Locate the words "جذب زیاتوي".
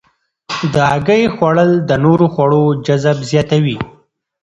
2.85-3.77